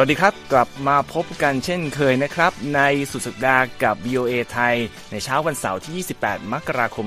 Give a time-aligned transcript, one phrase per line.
[0.00, 4.76] สวัสดีครับ กลับมาพบกันเช่นเคยนะครับ ในสุดสัปดาห์กับ VOA ไทย
[5.10, 7.06] ในเช้าวันเสาร์ที่ 28 มกราคม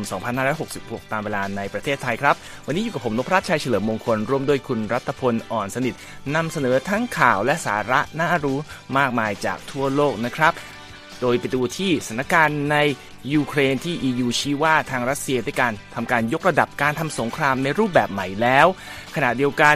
[0.56, 2.36] 2566 ตามเวลาในประเทศไทยครับ
[2.68, 5.96] วันนี้อยู่กับผมนพรัชชัยเฉลิมมงคล ร่วมด้วยคุณรัตพลอ่อนสนิท
[6.36, 8.58] นำเสนอทั้งข่าวและสาระน่ารู้
[8.98, 10.54] มากมายจากทั่วโลกนะครับ
[11.22, 12.78] โดยไปดูที่สถานการณ์ใน
[13.34, 18.68] ยูเครนที่ EU ชี้ว่าทางรัสเซียได้การทำการยกระดับการทำสงครามในรูปแบบใหม่แล้ว
[19.16, 19.76] ขณะเดียวกัน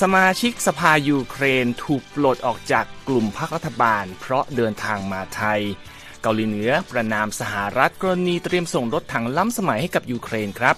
[0.00, 5.60] สมาชิกสภายูเครนถูกปลดออกจากกลุ่มพรรครัฐบาล เพราะเดินทางมาไทย
[6.22, 10.76] เกาหลีเหนือประนามสหรัฐกรณีเตรียมส่งรถถังล้ำสมัยให้กับยูเครนครับ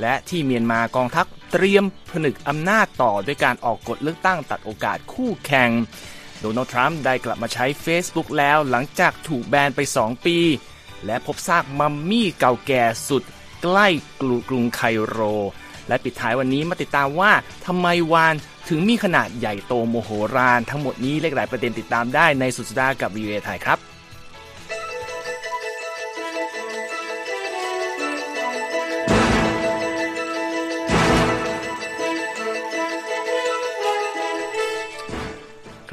[0.00, 5.70] และที่เมียนมากองทัพเตรียมผนึกอำนาจต่อด้วยการออกกฎเลือกตั้งตัดโอกาสคู่แข่ง
[6.40, 10.38] โดนัลด์ทรัมป์ได้กลับมาใช้ Facebook แล้วหลังจากถูกแบนไป 2 ปี
[11.06, 13.22] และพบซากมัมมี่เก่าแก่สุด
[13.62, 13.86] ใกล้
[14.20, 15.18] กรุกรุงไคโร
[15.88, 17.32] และปิดท้ายวันนี้มาติดตามว่า
[17.66, 18.34] ทำไมวาน
[18.68, 23.78] ถึงมีขนาดใหญ่โตโมโหรานทั้งหมดนี้เลขหลายประเด็นติดตามได้ในสุดสัปดาห์กับวีเอไทยครับ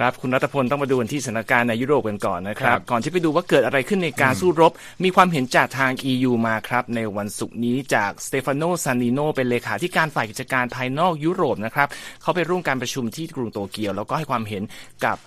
[0.03, 4.71] ครับ คุณรัตพลต้องมาดูกันที่สถานการณ์ในยุโรปกันก่อนนะครับ ก่อนที่ไปดูว่าเกิดอะไรขึ้นในการสู้รบ
[5.03, 11.87] มีความเห็นจากทาง EU มาครับ ในวันศุกร์นี้จากสเตฟานโนซานิโนเป็นเลขาธิการฝ่ายกิจการภายนอกยุโรปนะครับ
[12.21, 14.63] เขาไปร่วมการประชุมที่กรุงโตเกียว แล้วก็ให้ความเห็น
[15.05, 15.17] กับ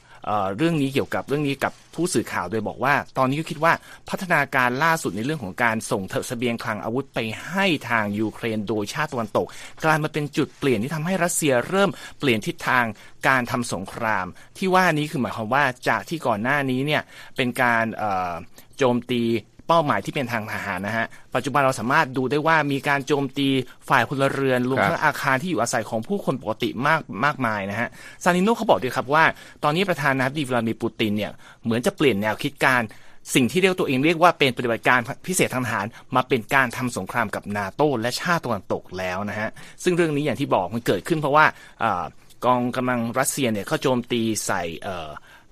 [0.56, 3.72] เรื่องนี้เกี่ยวกับเรื่องนี้กับผู้สื่อข่าวโดยบอกว่า ตอนนี้ก็คิดว่า
[4.08, 7.18] พัฒนาการล่าสุดในเรื่องของการส่งเถเสบียงคลังอาวุธไป
[7.48, 9.46] ให้ทางยูเครนโดยชาติตะวันตก
[9.84, 12.84] กลายมาเป็นจุดเปลี่ยนที่ทำให้รัสเซียเริ่มเปลี่ยนทิศทาง
[13.28, 14.27] การทำสงคราม
[14.58, 17.02] ที่ว่านี้คือหมายความว่าจากที่ก่อนหน้านี้เนี่ย
[17.36, 17.84] เป็นการ
[18.77, 19.22] โจมตี
[19.69, 23.48] เป้าหมายที่เป็นทางทหารนะฮะ ปัจจุบันเราสามารถดูได้ว่ามีการโจมตี
[23.89, 27.89] ฝ่ายพลเรือนรวมทั้งอาคารที่อยู่อาศัยของผู้คนปกติมากมากมายนะฮะ
[28.23, 29.24] ซานิโนเขาบอกด้วยครับว่า
[29.64, 31.33] ตอนนี้ประธานาธิบดีวลาดิเมียร์ปูตินเนี่ย
[31.64, 32.83] เหมือนจะเปลี่ยนแนวคิดการ
[33.35, 39.48] สิ่งที่เรียกตัวเองเรียกว่าเป็นปฏิบัติการพิเศษทางทหารมาเป็นการทำสงครามกับนาโตและชาติตะวันตกแล้วนะฮะ
[39.83, 41.45] ซึ่งเรื่องนี้อย่างที่บอกมันเกิดขึ้นเพราะว่า
[41.83, 42.05] อา
[42.45, 45.08] กองกำลังรัสเซียเนี่ยเขาโจมตีใส่เอ่อ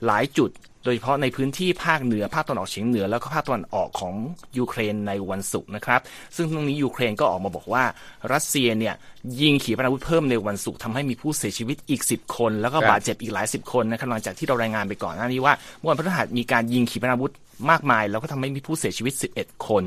[0.07, 0.51] หลายจุด
[0.85, 4.15] โดยเฉพาะในพื้นที่ภาคเหนือภาคตะวันออกเฉียงเหนือแล้วก็ภาคตะวันออกของ
[4.59, 6.01] ยูเครนในวันศุกร์นะครับ
[6.37, 7.85] ซึ่งตรงนี้ยูเครนก็ออกมาบอกว่า
[8.33, 8.95] รัสเซียเนี่ย
[9.41, 17.33] ยิงขีปนาวุธเพิ่มในวันศุกร์ทำให้มีผู้เสียชีวิตอีก 10 คน แล้วก็บาดเจ็บอีกหลายสิบคนนะครับหลังจากที่เรารายงานไปก่อนหน้านี้ว่าเมื่อวันพฤหัสมีการยิงขีปนาวุธ
[17.71, 19.85] มากมาย แล้วก็ทำให้มีผู้เสียชีวิต 11 คน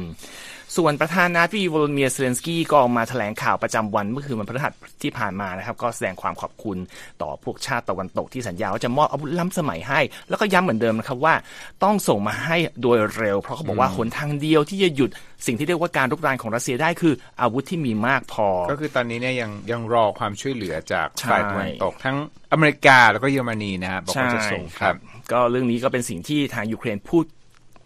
[0.77, 4.73] ส่วนประธานาธิบดีวโลดิเมียร์เซเลนสกี้ก็ออกมาแถลงข่าวประจำวันเมื่อคืนวันพฤหัส
[5.03, 6.77] ที่ผ่านมานะครับ ก็แสดงความขอบคุณ
[7.21, 11.35] ต่อพวกชาติตะวันตกที่สัญญาว่าจะมอบอาวุธล้ำสมัยให้ แล้วก็ย้ำเหมือนเดิมนะครับว่า
[11.83, 15.09] ต้องส่งมาให้โดยเร็ว เพราะเขาบอกว่าหนทางเดียวที่จะหยุด
[15.45, 22.17] สิ่งที่เรียกว่าการรุกรานของรัสเซียได้คืออาวุธที่มีมากพอ ก็คือตอนนี้เนี่ยยังยังรอความช่วยเหลือจากใช่ฝ่ายตะวันตกทั้ง
[22.51, 24.95] อเมริกาแล้วก็เยอรมนีนะฮะบอกว่าจะส่งครับ
[25.31, 27.25] ก็เรื่องนี้ก็เป็นสิ่งที่ทางยูเครนพูด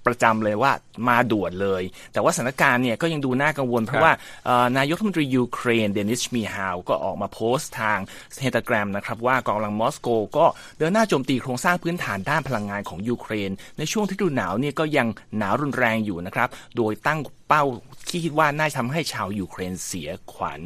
[0.06, 0.72] ประจำเลยว่า
[1.08, 4.12] มาด่วนเลย แต่ว่าสถานการณ์เนี่ยก็ยังดูน่ากังวล เพราะว่า
[4.46, 8.00] เอ่อนายกรัฐมนตรียูเครนเดนิส ชมีฮาลก็ออกมาโพสต์ทาง
[8.42, 10.08] Telegram นะครับว่ากองกำลังมอสโก
[10.38, 10.46] ก็
[10.78, 15.08] เดินหน้าโจมตีโครงสร้างพื้นฐานด้านพลังงานของยูเครน ในช่วงที่ฤดูหนาวเนี่ยก็ยัง
[15.38, 20.62] หนาวรุนแรงอยู่นะครับโดยตั้งเป้าที่ คิดว่าน่าจะทำให้ชาวยูเครนเสียขวัญ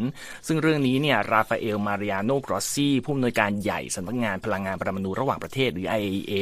[0.47, 6.34] ซึ่งเรื่องนี้เนี่ยราฟาเอล มาริอาโนกรอสซี่ ผู้อำนวยการใหญ่สำนักงานพลังงานปรมาณูระหว่างประเทศหรือ IAEA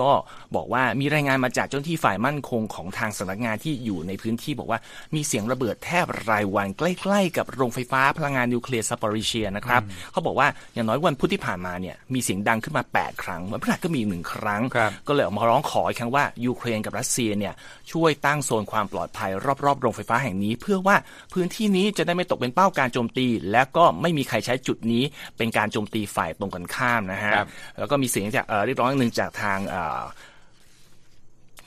[0.00, 0.10] ก็
[0.56, 4.80] บอกว่ามีรายงานมาจากเจ้าหน้าที่ฝ่ายมั่นคงของทางสำนักงานที่อยู่ในพื้นที่บอกว่า
[5.14, 9.82] มีเสียงระเบิดแทบรายวันใกล้ ๆ กับโรงไฟฟ้าพลังงานนิวเคลียร์ซาปอริซเชียนะครับ
[10.12, 17.54] เขาบอกว่าอย่างน้อยวันพุธที่ผ่านมาเนี่ยมีเสียงดังขึ้นมา 8 ครั้งวันพฤหัสก็มีอีกหนึ่งครั้งครับก็เลยออกมาร้องขออีกครั้งว่ายูเครนกับรัสเซียเนี่ย
[17.92, 19.30] ช่วยตั้งโซนความปลอดภัย
[19.64, 20.96] รอบๆโรงไฟฟ้าแห่งนี้ เพื่อว่า
[21.32, 25.02] พื้นที่นี้จะได้ไม่ตกเป็นเป้าการโจมตี และก็ไม่มีใครใช้จุดนี้
[25.36, 27.48] เป็นการโจมตีฝ่ายตรงกันข้ามนะฮะครับ
[27.78, 30.02] แล้วก็มีเสียงจากเอ่อเรียกร้องหนึ่งจากทางเอ่อ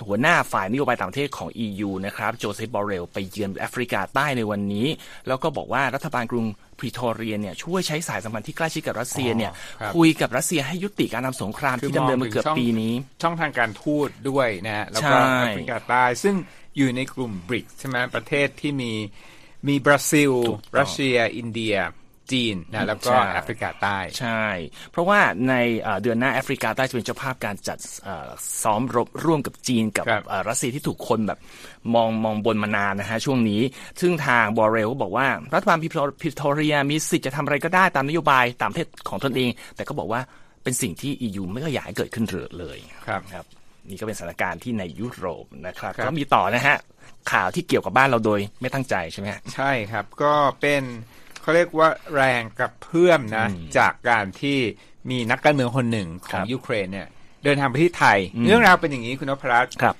[0.07, 4.87] หัวหน้าฝ่ายนโยบายต่างประเทศของ EU นะครับโจเซฟบอเรลไปเยือนแอฟริกาใต้ในวันนี้
[5.27, 6.45] แล้วก็บอกว่ารัฐบาลกรุง
[6.79, 9.51] พรีโทเรียเนี่ยช่วยใช้สายสัมพันธ์ที่ใกล้ชิดกับรัสเซียเนี่ย
[9.81, 16.35] ครับคุยกับรัสเซียให้ยุติการทำสงครามที่ดำเนินมาเกือบปีนี้ ช่องทางการทูตด้วยนะฮะแล้วก็ใช่แอฟริกาใต้ซึ่ง
[16.77, 18.91] อยู่ในกลุ่มบริกใช่ไหมประเทศที่มี
[19.67, 21.75] มีบราซิลถูกต้องรัสเซีย อินเดีย
[22.33, 24.45] จีนนะแล้วก็ใช่แอฟริกาใต้ ใช่
[24.91, 25.19] เพราะว่า
[25.49, 28.29] ในเอ่อเดือนหน้าแอฟริกาใต้จะเป็นเจ้าภาพการจัดเอ่อ
[28.61, 31.39] ซ้อมรบร่วมกับจีนกับครับเอ่อรัสเซียที่ถูกคนแบบ
[31.95, 33.61] มองมองบนมานานนะฮะช่วงนี้
[34.01, 40.21] ซึ่งทางบอเรลก็บอกว่า รัฐบาลพิโทเรียมีสิทธิ์จะทำอะไรก็ได้ตามนโยบายตามประเทศของตนเอง แต่ก็บอกว่า
[40.63, 42.25] เป็นสิ่งที่ EU ไม่ก็อยากให้เกิดขึ้น
[42.59, 43.45] เลยครับครับ
[43.89, 46.77] นี่ก็เป็นสถานการณ์ที่ในยุโรปนะครับครับก็มีต่อนะฮะ
[47.31, 50.83] ข่าวที่เกี่ยวกับบ้านเราโดยไม่ตั้งใจใช่ไหมฮะใช่ครับก็เป็น
[51.41, 53.47] เขาเรียกว่าแรงกระเพื่อมนะ
[53.77, 54.57] จากการที่
[55.09, 57.07] มีนักการเมืองคนหนึ่งขครัองบยูเครนเนี่ย
[57.43, 59.95] เดินทางไปที่ไทย เรื่องราวเป็นอย่างนี้คุณนพรัตน์ครับ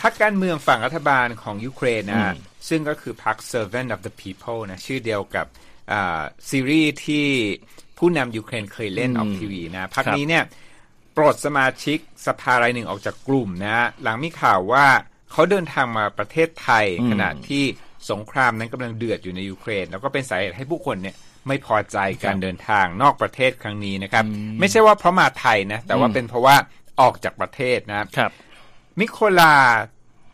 [0.00, 2.36] พรรคการเมืองฝั่งรัฐบาลของยูเครนอืนะม
[2.68, 5.46] ซึ่งก็คือพรรค Servant of the People นะชื่อเดียวกับ
[5.92, 7.26] อ่าซีรีส์ที่
[7.98, 10.44] ผู้นำยูเครนเคยเล่นออกทีวีนะพรรคครับนี้เนี่ย
[11.18, 14.86] ปลดสมาชิกสภารายหนึ่งออกจากกลุ่มนะ หลังมีข่าวว่า
[15.32, 17.64] เขาเดินทางมาประเทศไทย ขณะที่
[18.10, 21.16] สงครามนั้นกำลังเดือดอยู่ในยูเครน แล้วก็เป็นสาเหตุให้ผู้คนเนี่ย
[21.48, 24.24] ไม่พอใจการเดินทางนอกประเทศครั้งนี้นะครับ
[24.60, 26.56] ไม่ใช่ว่าเพราะมาไทยนะ แต่ว่าเป็นเพราะว่า
[27.00, 28.32] ออกจากประเทศนะครับครับ
[28.98, 29.54] มิโคลา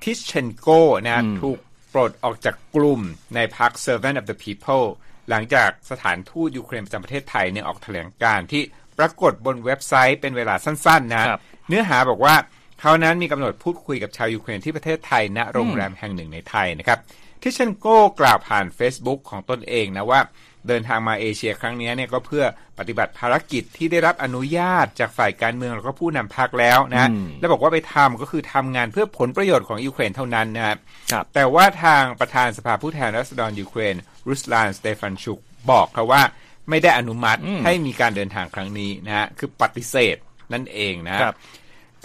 [0.03, 0.69] ทิชเชนโก
[1.05, 1.59] นะถูก
[1.93, 3.01] ปลดออกจากกลุ่ม
[3.35, 4.87] ในพรรค Servant of the People
[5.31, 8.63] หลังจากสถานทูตยูเครนประจำประเทศไทยเนี่ยออกแถลงการณ์ที่
[8.99, 12.35] ปรากฏบนเว็บไซต์เป็นเวลาสั้นๆ นะครับเนื้อหาบอกว่า
[12.81, 16.99] เขานั้นมีกำหนดพูดคุยกับชาวยูเครนที่ประเทศไทยณโรงแรมแห่งหนึ่งในไทยนะครับ
[17.43, 17.87] ทิชเชนโก
[18.21, 20.21] กล่าวผ่าน Facebook ของตนเองนะว่า
[20.69, 22.45] เดินทางมาเอเชียครั้งนี้เนี่ยก็เพื่อ
[22.79, 30.79] ปฏิบัติภารกิจที่ได้รับอนุญาตจากฝ่ายการเมืองแล้วก็ผู้นำพรรคแล้วนะอืมแล้วบอกว่าไปทำก็คือทำงานเพื่อผลประโยชน์ของยูเครนเท่านั้นนะครับ
[31.13, 33.95] ครับแต่ว่าทางประธานสภาผู้แทนราษฎรยูเครน
[34.29, 35.39] รุสลานสเตฟานชุก
[35.71, 36.23] บอกเขาว่า
[36.71, 40.17] ไม่ได้อนุมัติอืมให้มีการเดินทางครั้งนี้นะฮะคือปฏิเสธ
[40.53, 41.37] นั่นเองนะฮะครับ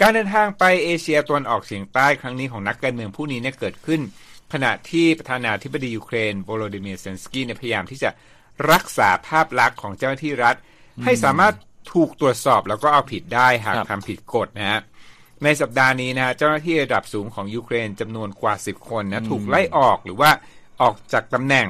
[0.01, 4.01] การเดินทางไปเอเชียตะวันออกเฉียงใต้ครั้งนี้ของนักการเมืองผู้นี้เนี่ยเกิดขึ้น
[4.53, 8.09] ขณะที่ประธานาธิบดียูเครนโวโลดิเมียร์เซเลนสกี้เนี่ยพยายามที่จะ
[8.71, 10.55] รักษาภาพลักษณ์ของเจ้าหน้าที่รัฐ
[11.03, 11.55] ให้สามารถ
[11.93, 14.81] ถูกตรวจสอบแล้วก็เอาผิดได้หากครับทำผิดกฎนะฮะ
[15.43, 20.31] ในสัปดาห์นี้นะฮะเจ้าหน้าที่ระดับสูงของยูเครนจำนวนกว่า 10 คนนะถูกไล่ออกหรือว่า
[20.81, 21.67] ออกจากตำแหน่ง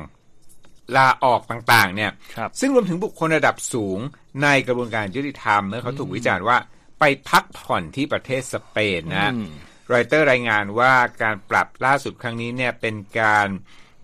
[0.97, 3.99] ลาออกต่างๆ เนี่ยครับซึ่งรวมถึงบุคคลระดับสูง
[4.43, 6.57] ในกระบวนการยุติธรรมเมื่อเขาถูกวิจารณ์ว่า
[6.99, 9.49] ไปพักผ่อนที่ประเทศสเปนนะอืม
[9.93, 13.47] รอยเตอร์รายงานว่าการปรับล่าสุดครั้งนี้เนี่ยเป็นการ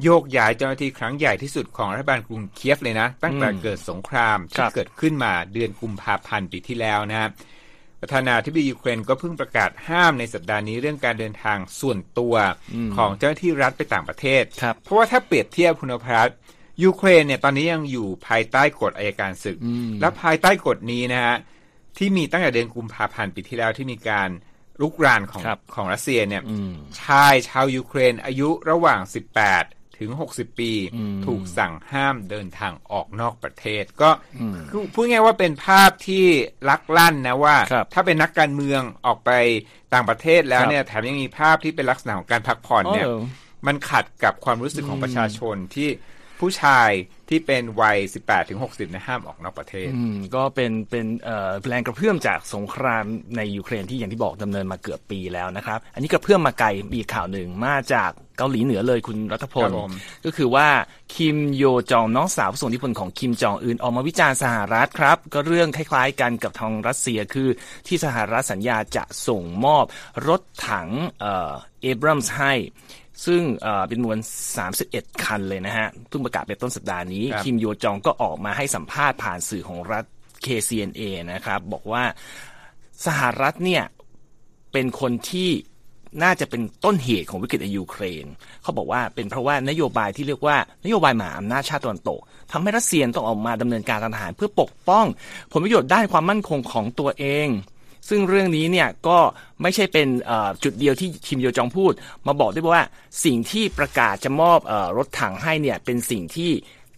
[0.03, 7.31] โยกย้ายเจ้าหน้าที่ครั้งใหญ่ที่สุดของรัฐบาลกรุงเคียฟเลยนะ ตั้งแต่อืมเกิดสงครามคที่รับเกิดขึ้นมาเดือนกุมภาพันธ์ปีที่แล้วนะครับ
[8.01, 12.35] ประธานาธิบดียูเครนก็เพิ่งประกาศห้ามในสัปดาห์นี้เรื่องการเดินทางส่วนตัว
[12.97, 16.37] ของเจ้าหน้าที่รัฐไปต่างประเทศครับเพราะว่าถ้าเปรียบเทียบคุณภรัตน์
[16.83, 19.57] ยูเครนเนี่ยตอนนี้ยังอยู่ภายใต้กฎอายการศึก
[20.01, 21.35] และภายใต้กฎนี้นะฮะ
[21.97, 24.29] ที่มีตั้งแต่เดือนกุมภาพันธ์ปีที่แล้วที่มีการ
[24.81, 30.71] ลุกรานของครับของรัสเซียเนี่ยอืมชายชาวยูเครนอายุระหว่าง 18 ถึง 60 ปี
[31.25, 34.09] ถูกสั่งห้ามเดินทางออกนอกประเทศ ก็
[34.69, 36.25] คือพูดง่ายๆว่าเป็นภาพที่
[36.69, 39.31] ลักลั่นนะว่าครับถ้าเป็นนักการเมืองออกไป
[39.93, 43.21] ต่างประเทศแล้วครับเนี่ยแถมยังมีภาพที่เป็นลักษณะของการพักผ่อนเนี่ยอ๋อ
[43.67, 45.89] มันขัดกับความรู้สึกของประชาชนที่
[46.39, 46.91] ผู้ชาย
[47.29, 53.03] ที่เป็นวัย 18ถึง60นะห้ามออกนอกประเทศ อืมก็เป็นเป็นเอ่อแรงกระเพื่อมจากสงคราม
[53.37, 59.93] ในยูเครนที่อย่างที่บอกดำเนินมาเกือบปีแล้วนะครับ อันนี้กระเพื่อมมาไกลมีข่าวหนึ่งมาจากเกาหลีเหนือเลยคุณรัฐพลครับผม
[60.25, 60.67] ก็คือว่า
[61.15, 67.49] คิมโยจองน้องสาวผู้ทรงอิทธิพลของคิมจองอึนออกมาวิจารณ์สหรัฐครับ ก็เรื่องคล้ายๆกันกับทางรัสเซียคือ
[67.87, 69.85] ที่สหรัฐสัญญาจะส่งมอบ
[70.27, 70.89] รถถัง
[71.19, 72.53] เอ่อเอบรัมส์ให้
[73.25, 74.19] ซึ่งเอ่อเป็นมวล
[74.71, 80.03] 31 คันเลยนะฮะเพิ่งประกาศไปต้นสัปดาห์นี้ครับคิมโยจองก็ออกมาให้สัมภาษณ์ผ่านสื่อของรัฐ
[80.45, 81.01] KCNA
[81.31, 82.03] นะครับ บอกว่า
[83.05, 83.83] สหรัฐเนี่ย
[84.71, 85.49] เป็นคนที่
[86.23, 88.25] น่าจะเป็นต้นเหตุของวิกฤตในยูเครน
[88.63, 92.19] เขาบอกว่าเป็นเพราะว่านโยบายที่เรียกว่านโยบายมหาอำนาจชาติตะวันตก
[92.51, 95.05] ทำให้รัสเซียต้องออกมาดำเนินการทางทหาร เพื่อปกป้อง
[95.51, 97.47] ผลประโยชน์ด้านความมั่นคงของตัวเอง
[98.09, 99.17] ซึ่งเรื่องนี้เนี่ยก็
[99.61, 100.07] ไม่ใช่เป็น
[100.63, 101.93] จุดเดียวที่คิมโยจองพูด
[102.27, 102.83] มาบอกด้วยว่า
[103.23, 106.51] สิ่งที่ประกาศจะมอบออรถถังให้เนี่ยเป็นสิ่งที่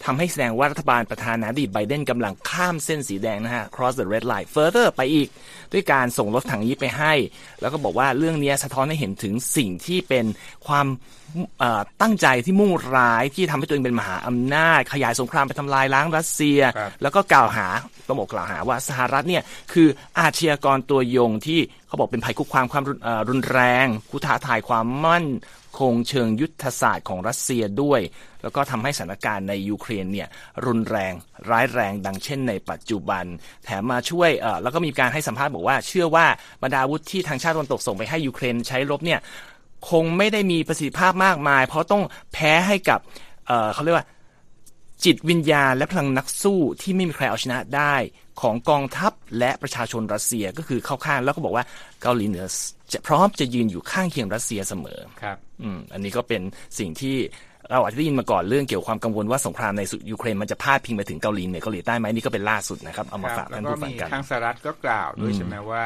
[0.06, 5.28] ทำให้แสดงว่ารัฐบาลประธานาธิบดีไบเดนกำลังข้ามเส้นสีแดงนะฮะ cross the red line further ไปอีก
[5.74, 7.14] ด้วยการส่งรถถังนี้ไปให้
[7.62, 10.26] แล้วก็บอกว่าเรื่องนี้สะท้อนให้เห็นถึงสิ่งที่เป็น
[10.68, 10.88] ความ
[11.60, 17.68] เอ่อตั้งใจที่มุ่งร้ายที่ทำให้ตัวเองเป็นมหาอำนาจ ขยายสงครามไปทำลายล้างรัสเซียครับแล้วก็กล่าวหา
[18.08, 19.88] ต้องบอกกล่าวหาว่าสหรัฐเนี่ยคือ
[20.20, 25.26] อาชญากรตัวยงที่เขาบอกเป็นภัยคุกคามความรุนเอ่อรุนแรงผู้ท้าทายความมั่น
[25.78, 28.02] คงเชิงยุทธศาสตร์ของรัสเซียด้วย
[28.44, 30.28] แล้วก็ทำให้สถานการณ์ในยูเครนเนี่ย
[30.66, 31.14] รุนแรง
[31.50, 33.26] ร้ายแรงดังเช่นในปัจจุบัน
[33.66, 36.26] แถมมาช่วยเออแล้วก็มีการให้สัมภาษณ์บอกว่า เชื่อว่า
[36.64, 39.20] บรรดาวุธที่ทางชาติตะวันตกส่งไปให้ยูเครนใช้รบเนี่ย
[39.90, 42.04] คงไม่ได้มีประสิทธิภาพมากมาย เพราะต้อง
[42.34, 43.00] แพ้ให้กับ
[43.48, 44.08] เออเขาเรียกว่า
[45.06, 47.96] จิตวิญญาณและพลังนักสู้ที่ไม่มีใครเอาชนะได้
[48.42, 51.66] ของกองทัพและประชาชนรัสเซียก็คือเข้าข้างแล้วก็บอกว่า
[52.02, 52.46] เกาหลีเหนือ
[52.94, 56.42] จะพร้อมจะยืนอยู่ข้างเคียงรัสเซียเสมอครับอืมอันนี้ก็เป็น
[56.80, 57.16] สิ่งที่
[57.72, 65.84] เราอาจจะได้ยินมาก่อนเรื่องเกี่ยวกับความกังวลว่าสงครามในยูเครนมันจะพาดพิงไปถึงเกาหลีเหนือเกาหลีใต้ไหมนี่ก็เป็นล่าสุดนะครับเอามาฝากแล้วท่านก็ผู้ฟังมีกันทางสหรัฐก็กล่าวด้วยใช่ไหมว่า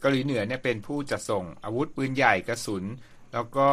[0.00, 2.84] เกาหลีเหนือเนี่ยเป็นผู้จะส่งอาวุธปืนใหญ่กระสุน
[3.32, 3.68] แล้วก็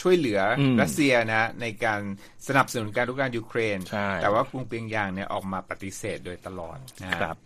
[0.00, 2.00] ช่วยเหลืออมรัสเซียนะ ในการ
[2.46, 7.36] สนับสนุนการรุกรานยูเครนใช่แต่ว่ากรุงเปียงยางเนี่ยออกมาปฏิเสธโดยตลอดนะฮะครับ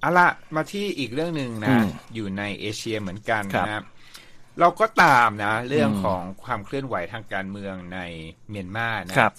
[0.00, 3.84] เอาละมาที่อีกเรื่องหนึ่งอืนะมอยู่ในเอเชียเหมือนกันครับนะครับ
[4.60, 8.00] เราก็ตามนะ เรื่องอืมของความเคลื่อนไหวทางการเมืองใน
[8.50, 9.32] เมียนมานะครับ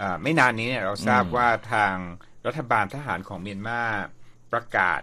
[0.00, 1.94] อ่าไม่นานนี้เนี่ยเราทราบอืมว่าทาง
[2.46, 3.80] รัฐบาลทหารของเมียนมา
[4.52, 5.00] ประกาศ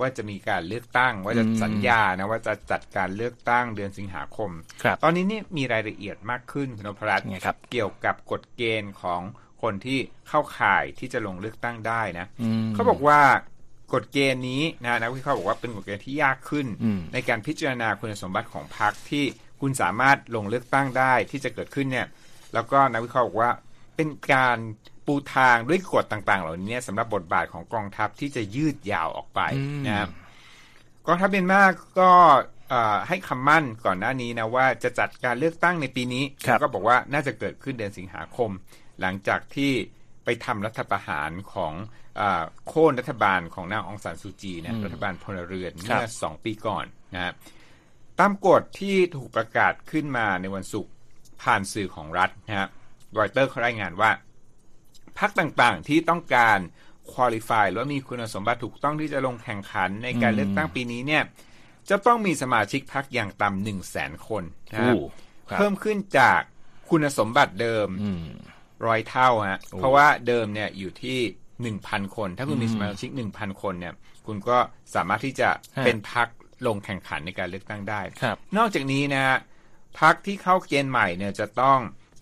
[0.00, 4.50] ว่าจะมีการเลือกตั้ง ว่าจะสัญญานะว่าจะจัดการเลือกตั้งเดือนสิงหาคม
[4.82, 9.20] ครับตอนนี้เนี่ยมีรายละเอียดมากขึ้นคุณนพรัตน์ไงครับเกี่ยวกับกฎเกณฑ์ของ
[9.62, 13.20] คนที่เข้าข่ายที่จะลงเลือกตั้งได้นะอืมเขาบอกว่า
[13.94, 19.24] กฎเกณฑ์นี้นะนักวิเคราะห์บอกว่าเป็นกฎเกณฑ์ที่ยากขึ้นอืมในการพิจารณาคุณสมบัติของพรรคที่
[19.60, 22.06] คุณสามารถลงเลือกตั้งได้ที่จะเกิดขึ้นเนี่ย
[22.54, 23.50] แล้วก็นักวิเคราะห์บอกว่า
[23.96, 24.58] เป็นการ
[25.06, 30.10] ปูทางด้วยกฎต่าง ๆ เหล่านี้สำหรับบทบาทของกองทัพที่จะยืดยาวออกไปอืมนะครับ
[31.06, 31.62] กองทัพเมียนมา
[31.98, 32.10] ก็
[32.68, 38.50] เอ่อให้คำมั่นก่อนหน้านี้นะว่าจะจัดการเลือกตั้งในปีนี้ครับแล้วก็บอกว่าน่าจะเกิดขึ้นเดือนสิงหาคม
[39.00, 39.72] หลังจากที่
[40.24, 41.72] ไปทำรัฐประหารของ
[42.20, 47.34] อาโค่นรัฐบาลของนางองซานซูจีนะรัฐบาลพลเรือนครับเมื่อสองปีก่อนนะครับ
[48.18, 50.92] ตามกฎที่ถูกประกาศขึ้นมาในวันศุกร์
[51.42, 52.68] ผ่านสื่อของรัฐนะฮะ
[53.18, 54.10] รอยเตอร์เขารายงานว่า
[55.18, 56.58] พรรคต่างๆ ที่ต้องการ
[57.12, 61.22] คุริฟายหรือว่ามีคุณสมบัติถูกต้องที่จะลงแข่งขันในการอืมเลือกตั้งปีนี้เนี่ย
[61.90, 65.00] จะต้องมีสมาชิกพรรคอย่างต่ำหนึ่งแสนคนนะครับโอ้
[65.48, 66.40] ครับเพิ่มขึ้นจาก
[66.90, 68.24] คุณสมบัติเดิมอืม
[68.86, 71.18] ร้อยเท่าฮะโอ้เพราะว่าเดิมเนี่ยอยู่ที่
[71.62, 73.94] หนึ่งพันคน ถ้าคุณมีอืมสมาชิกหนึ่งพันคนเนี่ย
[74.26, 74.58] คุณก็
[74.94, 76.28] สามารถที่จะฮะเป็นพรรค
[76.66, 79.36] ลงแข่งขันในการเลือกตั้งได้ครับนอกจากนี้นะฮะ
[80.00, 81.78] พรรคที่เข้าเกณฑ์ใหม่เนี่ยจะต้อง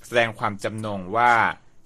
[0.07, 1.33] แสดงความจำนงว่า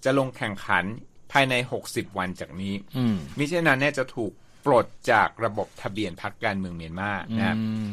[0.05, 0.85] จะลงแข่งขัน
[1.33, 1.55] ภายใน
[1.87, 4.33] 60 วันจากนี้อืมมิฉะนั้นเนี่ยจะถูก
[4.67, 7.87] ปลดจากระบบทะเบียนพรรคการเมืองเมียนมานะครับอืม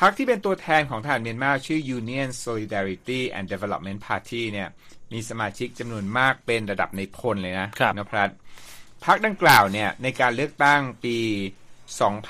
[0.00, 4.68] พรรคที่เป็นตัวแทนของทหารเมียนมาชื่อ Union Solidarity and Development Party เนี่ย
[5.12, 8.30] มีสมาชิกจำนวนมากเป็นระดับในพลเลยนะครับนภัส
[9.04, 11.18] พรรคดังกล่าวเนี่ยในการเลือกตั้งปี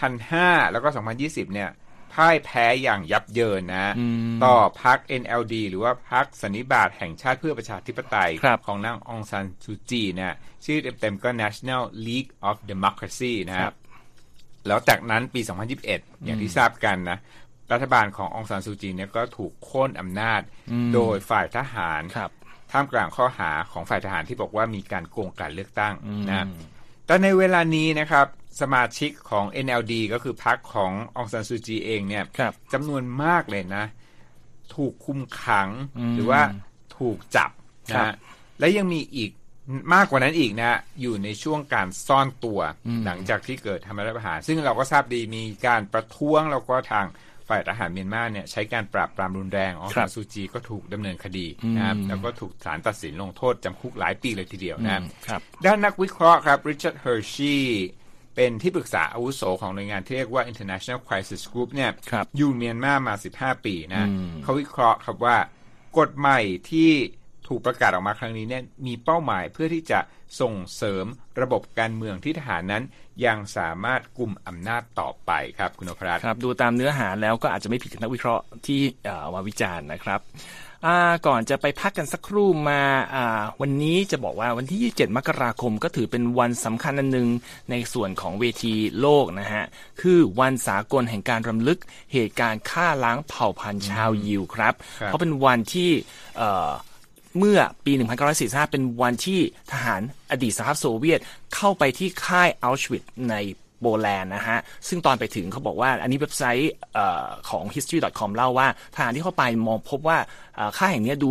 [0.00, 0.88] 2005 แล้วก็
[1.20, 1.70] 2020 เนี่ย
[2.16, 4.06] พ่ายแพ้อย่างยับเยินนะอื
[4.36, 10.32] มต่อพรรค NLD หรือว่าพรรคสันนิบาตแห่งชาติเพื่อประชาธิปไตยครับของนางองซานซูจีเนี่ย
[10.64, 13.76] ชื่อเต็มๆก็ National League of Democracy นะคครัรับบ
[14.66, 15.40] แล้วจากนั้นปี
[15.82, 17.18] 2021 อย่างที่ทราบกันนะ
[17.72, 20.40] รัฐบาลขององซานซูจีเนี่ยก็ถูกโค่นอำนาจ
[20.72, 22.30] อืมโดยฝ่ายทหารครับ
[22.72, 26.46] ท่ามกลางข้อหาของฝ่ายทหารที่บอกว่ามีการโกงการเลือกตั้งอืมนะ
[27.06, 28.26] แต่ในเวลานี้นะครับ
[28.60, 33.84] สมาชิกของ NLD ก็คือพรรคขององซานซูจีเองเนี่ยครับจำนวนมากเลยนะ
[34.74, 36.42] ถูกคุมขังอืมหรือว่า
[36.98, 37.50] ถูกจับ
[37.94, 38.14] ครันะบฮะ
[38.58, 39.30] และยังมีอีก
[39.94, 47.06] มากกว่านั้นอีกนะ อยู่ในช่วงการซ่อนตัวอืมหลังจากที่เกิดทำรัฐประหาร ซึ่งเราก็ทราบดีมีการประท้วงแล้วก็ทาง
[47.48, 51.46] ฝ่ายทหารเมียนมาเนี่ยใช้การปราบปรามรุนแรงองครัซาบนซูจีก็ถูกดำเนินคดี
[51.76, 57.56] นะครับอืมแล้วก็ถูกศาลตัดสินลงโทษจำคุกหลายปีเลยทีเดียวนะครับด้านนักวิเคราะห์ครับริชาร์ด ฮอร์ซีย์
[58.36, 65.36] เป็นที่ปรึกษาอาวุโสของหน่วยงานที่เรียกว่า International Crisis Group เนี่ยครับอยู่เมียนมามา 15 ปีนะอืมเขาวิเคราะห์ครับว่า
[65.98, 66.38] กฎใหม่
[66.70, 66.90] ที่
[67.48, 70.00] ถูกประกาศออกมาครั้งนี้เนี่ยมีเป้าหมายเพื่อที่จะ
[70.40, 71.04] ส่งเสริม
[71.40, 72.82] ระบบการเมืองที่ทหารนั้น
[73.26, 80.65] ยังสามารถกลุ่มอำนาจต่อไปครับคุณนพรัตน์ครับดูตามเนื้อหาแล้วก็อาจจะไม่ผิดกับนักวิเคราะห์ที่เอ่อเอามาวิจารณ์นะครับอ่า
[81.26, 82.82] ก่อนจะไปพักกันสักครู่มา
[83.14, 87.28] อ่าวันนี้จะบอกว่าวันที่ 27 มกราคมก็ถือเป็นวันสำคัญอันหนึ่ง
[87.70, 89.64] ในส่วนของเวทีโลกนะฮะ
[90.00, 91.78] คือวันสากลแห่งการรำลึก
[92.12, 95.90] เหตุการณ์ฆ่าล้างเผ่าพันธุ์ชาวยิวครับครับเพราะเป็นวันที่
[96.36, 96.70] เอ่อ
[97.38, 97.92] เมื่อปี
[98.32, 99.40] 1945 เป็นวันที่
[99.72, 101.20] ทหารอดีตสหภาพโซเวียต
[101.54, 103.34] เข้าไปที่ค่ายอัลชวิตใน
[103.82, 106.72] โบแลนด์นะฮะ ซึ่งตอนไปถึงเขาบอกว่า อันนี้เว็บไซต์
[107.50, 110.18] ของ history.com เล่าว่าทหารที่เข้าไปมองพบว่า
[110.76, 111.30] ค่ายแห่งเนี้ยดู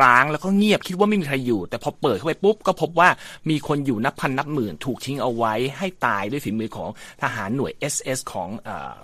[0.00, 3.08] ร้างแล้วก็เงียบคิดว่าไม่มีใครอยู่ แต่พอเปิดเข้าไปปุ๊บ ก็พบว่า
[3.50, 6.90] มีคนอยู่นับพันนับหมื่น ถูกทิ้งเอาไว้ให้ตายด้วยฝีมือของ
[7.22, 8.94] ทหารหน่วย SS ของเออ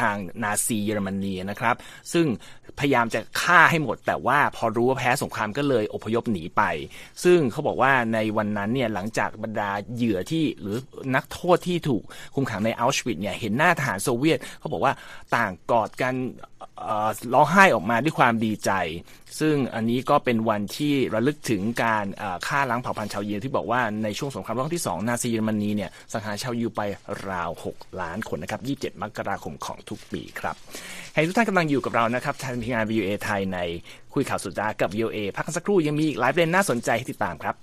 [0.00, 1.76] ทางนาซีเยอรมนีนะครับ
[2.12, 2.26] ซึ่ง
[2.78, 6.62] พยายามจะฆ่าให้หมด แต่ว่าพอรู้ว่าแพ้สงครามก็เลยอพยพหนีไป
[7.24, 10.76] ซึ่งเขาบอกว่าในวันนั้นเนี่ยหลังจากบรรดาเหยื่อที่หรือ
[11.14, 12.02] นักโทษที่ถูก
[12.34, 14.92] คุมขังในอัลชวิตเนี่ยเห็นหน้าทหารโซเวียตเขาบอกว่า
[15.36, 16.14] ต่างกอดกัน
[17.34, 18.70] ร้องไห้ออกมาด้วยความดีใจ
[19.40, 22.06] ซึ่งอันนี้ก็เป็นวันที่ระลึกถึงการ
[22.46, 26.80] ฆ่าล้างเผ่าพันธุ์ชาวยิวที่บอกว่าในช่วงสงครามโลกที่ 2 นาซีเยอรมนีเนี่ยสังหารชาวยิวไป
[27.28, 30.56] ราว 6 ล้านคนนะครับ 27 มกราคมของทุกปีครับ
[31.14, 33.58] ให้ทุกท่านกำลังอยู่กับเรานะครับทางทีมงาน VOA ไทยใน
[34.14, 37.56] คุยข่าวสุดากับ VOA พักสักครู่ยังมีอีกหลายประเด็นน่าสนใจให้ติดตามครับ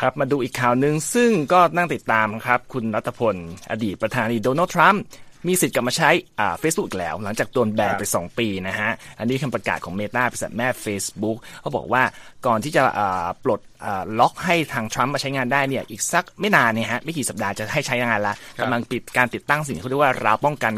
[0.00, 3.36] ครับมาดูอีกข่าวหนึ่งซึ่งก็นั่งติดตามครับ คุณรัตพล
[3.70, 5.02] อดีตประธานาธิบดีโดนัลด์ทรัมป์
[5.46, 12.02] มีสิทธิ์กลับมาใช้อ่า Facebook อีกแล้ว หลังจากโดนแบนไป 2 ปีนะฮะ อันนี้คำประกาศของ Meta บริษัทแม่ Facebook เขาบอกว่า
[12.46, 20.72] ก่อนที่จะอ่าปลดอ่าล็อกให้ทางทรัมป์มาใช้งานได้เนี่ยอีกสักไม่นานเนี่ยฮะไม่กี่สัปดาห์จะให้ใช้งานละกำลังปิดการติดตั้งสิ่งที่เขาเรียกว่าราวป้องกัน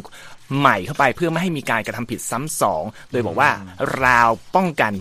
[0.59, 3.51] ใหม่เข้าไปเพื่อไม่ให้มีการกระทำผิดซ้ำสองโดยบอกว่า
[4.05, 4.93] ราวป้องกัน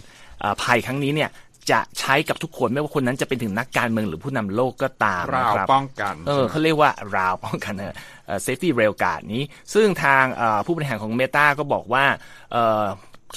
[0.44, 1.30] อ่าภัยครั้งนี้เนี่ย
[1.72, 12.06] จะใช้กับทุกคนไม่ว่าคนนั้นจะเป็นถึงนักการเมืองหรือผู้นำโลกก็ตามราวนะครับป้องกันเออเขาเรียกว่าราวป้องกันเอ่อ safety rail guard นี้ ซึ่งทางเอ่อผู้บริหารของ Meta ก็บอกว่า
[12.52, 12.84] เอ่อ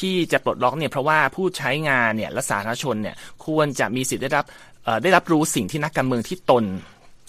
[0.00, 4.44] ที่จะปลดล็อกเนี่ยเพราะว่าผู้ใช้งานเนี่ยและสาธารณชนเนี่ยควรจะมีสิทธิ์ได้รับ
[4.84, 6.64] เอ่อได้รับรู้สิ่งที่นักการเมืองที่ตน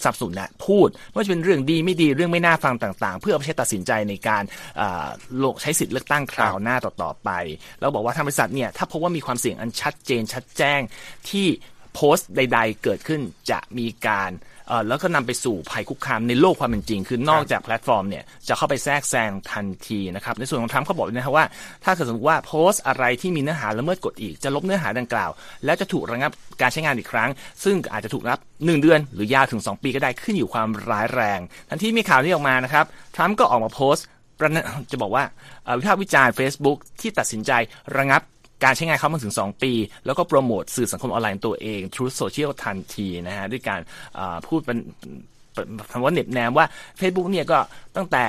[0.04, 4.42] สับสนุนนะพูดไม่ว่าจะเป็นเรื่องดีไม่ดีเรื่องไม่น่าฟังต่าง ๆ เพื่อเอาไปใช้ตัดสินใจในการ
[5.42, 7.30] ลงใช้สิทธิ์เลือกตั้งคราวหน้าต่อๆไป
[7.80, 10.80] แล้วบอกว่าทางบริษัทเนี่ยถ้าพบว่ามีความเสี่ยงอันชัดเจนชัดแจ้ง
[11.30, 11.46] ที่
[11.94, 14.30] โพสต์ใด ๆ เกิดขึ้นจะมีการ
[14.88, 21.46] แล้วก็นำไปสู่ภัยคุกคามในโลกความเป็นจริง คือนอกจากแพลตฟอร์มเนี่ยจะเข้าไปแทรกแซงทันทีนะครับในส่วนของทรัมป์เขาบอกเลยนะครับว่า
[21.84, 25.30] ถ้าเกิดสมมติว่าโพสต์อะไรที่มีเนื้อหาละเมิดกฎอีกจะลบเนื้อหาดังกล่าว
[25.64, 26.30] แล้วจะถูกระงับ
[26.60, 27.30] การใช้งานอีกครั้ง
[27.64, 34.06] ซึ่งอาจจะถูกรับ 1 เดือน หรือยาวถึง 2 ปีก็ได้ขึ้นอยู่ความร้ายแรง ทันทีที่มีข่าวนี้ออกมานะครับทรัมป์ก็ออกมาโพสต์
[34.38, 34.56] ประณาม
[34.90, 35.24] จะบอกว่า
[35.64, 37.52] เอ่อวิพากษ์วิจารณ์ Facebook ที่ตัดสินใจ
[37.96, 38.22] ระงับ
[38.64, 39.72] การใช้งานเขามาถึง 2 ปี
[40.06, 43.80] แล้วก็โปรโมทสื่อสังคมออนไลน์ตัวเอง Truth Social ทันทีนะฮะด้วยการ
[44.46, 44.78] พูดเป็น
[45.92, 46.66] คำว่าเหน็บแนมว่า
[47.00, 47.58] Facebook เนี่ยก็
[47.96, 48.24] ตั้งแต่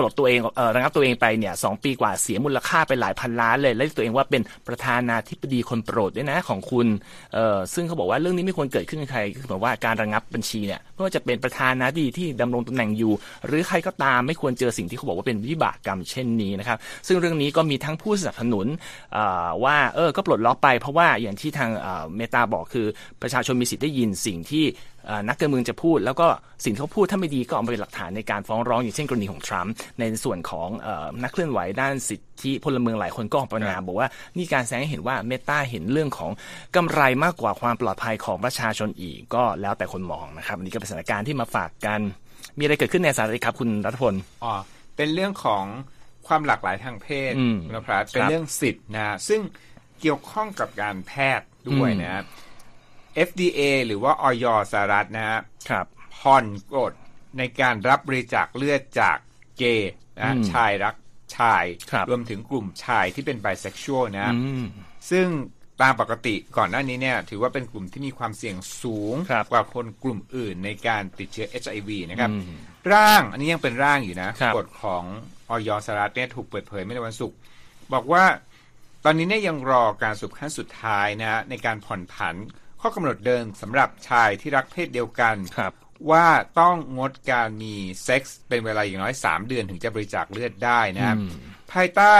[0.00, 6.86] ปลดตัวเองเออระงับตัวเองไปเนี่ยสองปีกว่าเสียมูลค่าไปหลายพันล้านเลย และตัวเองว่าเป็นประธานาธิบดีคนโปรดด้วยนะของคุณ
[7.34, 13.12] เออซึ่งเขาบอกว่าเรื่องนี้ไม่ควรเกิดขึ้นกับใครคือหมายว่าการระงับบัญชีเนี่ยไม่ว่าจะเป็นประธานาธิบดีที่ดำรงตำแหน่งอยู่
[13.46, 18.66] หรือใครก็ตามไม่ควรเจอสิ่งที่เขาบอกว่าเป็นวิบากกรรมเช่นนี้นะครับซึ่งเรื่องนี้ก็มีทั้งผู้สนับสนุน
[19.64, 21.70] ว่าเออก็ปลดล็อกไปเพราะว่าอย่างที่ทาง
[22.16, 22.86] เมตาบอกคือ
[23.22, 24.64] ประชาชนมีสิทธิ์ได้ยินสิ่งที่
[25.28, 26.26] นักการเมืองจะพูด แล้วก็
[26.64, 36.30] สิ่งที่เขาพูดถ้าไม่ดีก็เอามาเป็นหลักฐานในการฟ้องร้องอย่างเช่นกรณีของทรัมป์ในส่วนของเอ่อนักเคลื่อนไหวด้านสิทธิพลเมืองหลายคนก็ออกประนามบอกว่านี่การแสดงให้เห็นว่าเมตาเห็นเรื่องของ
[36.76, 42.00] กำไรมากกว่าความปลอดภัยของประชาชนอีกก็แล้วแต่คนมองนะครับอันนี้ก็เป็นสถานการณ์ที่มาฝากกัน
[42.58, 44.54] มีอะไรเกิดขึ้นในสหรัฐครับคุณรัฐพลอ๋อ
[44.96, 45.64] เป็นเรื่องของ
[46.26, 49.40] ความหลากหลายทางเพศอืมนะพรัตครับเป็นเรื่องสิทธิ์นะซึ่ง
[50.00, 52.24] เกี่ยวข้องกับการแพทย์ด้วยอืมนะ
[53.28, 56.44] FDA หรือว่าออยสหรัฐนะฮะครับผ่อน
[56.74, 56.92] กฎ
[57.38, 59.16] ในการรับบริจาคเลือดจาก
[59.58, 60.94] เกย์นะอืมชายรัก
[61.36, 64.64] ชายครับรวมถึงกลุ่มชายที่เป็นไบเซ็กชวลนะอืม
[65.10, 65.26] ซึ่ง
[65.82, 72.42] ตามปกติก่อนหน้านี้เนี่ย ถือว่าเป็นกลุ่มที่มีความเสี่ยงสูงครับกว่าคนกลุ่มอื่นในการติดเชื้อ HIV นะครับอืม
[72.92, 75.04] ร่างอันนี้ยังเป็นร่างอยู่นะครับกฎของ
[75.50, 77.36] ออยสหรัฐเนี่ยถูกเปิดเผยเมื่อในวันศุกร์
[77.92, 78.24] บอกว่า
[79.04, 82.34] ตอนนี้เนี่ยยังรอการสรุปขั้นสุดท้ายนะฮะในการผ่อนผัน
[82.80, 85.72] ข้อกำหนดเดิมสำหรับชายที่รักเพศเดียวกันครับ
[86.10, 86.26] ว่า
[86.60, 91.30] ต้องงดการมีเซ็กส์เป็นเวลาอย่างน้อย 3 เดือนถึงจะบริจาคเลือดได้นะครับอืม
[91.72, 92.16] ภายใต้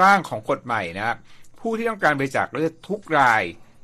[0.00, 1.16] ร่างของกฎใหม่นะครับ
[1.60, 3.42] ผู้ที่ต้องการบริจาคเลือดทุกราย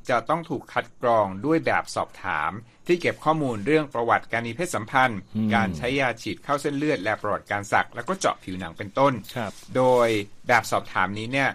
[0.08, 2.50] จะต้องถูกคัดกรองด้วยแบบสอบถาม
[2.86, 10.08] ที่เก็บข้อมูลเรื่องประวัติการมีเพศสัมพันธ์อืมการใช้ยาฉีดเข้าเส้นเลือดและประวัติการสัก แล้วก็เจาะผิวหนังเป็นต้นครับโดย
[10.48, 11.50] แบบสอบถามนี้เนี่ย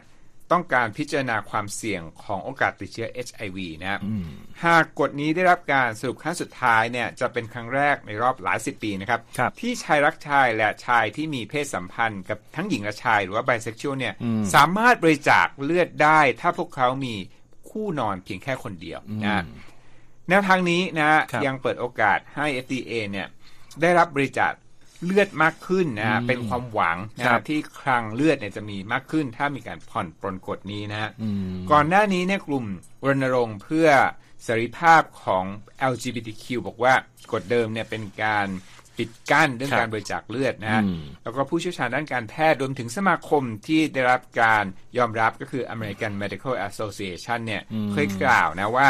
[0.56, 4.26] ต้องการพิจารณาความเสี่ยงของโอกาสติดเชื้อ HIV นะครับอืม
[4.63, 17.15] หากกฎนี้ได้รับการสรุปขั้นสุดท้ายเนี่ยจะเป็นครั้งแรกในรอบหลายสิบปีนะครับครับที่ชายรักชายและชายที่มีเพศสัมพันธ์กับทั้งหญิงและชายหรือว่าไบเซ็กชวลเนี่ยอืมสามารถบริจาคเลือดได้ ถ้าพวกเขามี
[17.70, 19.44] คู่นอนเพียงแค่คนเดียวนะ
[20.30, 23.28] แนวทางนี้นะครับยังเปิดโอกาสให้ FDA เนี่ย
[23.82, 24.52] ได้รับบริจาค
[25.03, 32.65] เลือดมากขึ้นนะฮะอืมเป็นความหวังนะครัฮะบที่คลังเลือดเนี่ยจะมีมากขึ้น ถ้ามีการผ่อนปรนกฎนี้นะฮะอืมก่อนหน้านี้เนี่ยกลุ่ม
[33.08, 33.88] รณรงค์เพื่อ
[34.43, 35.45] เสรีภาพของ
[35.91, 36.93] LGBTQ บอกว่า
[37.34, 38.47] กฎเดิมเนี่ยเป็นการ
[38.97, 44.63] ปิดกั้นเรื่องครับการบริจาคเลือดนะฮะอืมแล้วก็ผู้เชี่ยวชาญด้านการแพทย์รวมถึงสมาคมที่ได้รับการ
[44.97, 48.88] ยอมรับก็คือ American Medical Association เนี่ยอืมเคยกล่าวนะว่า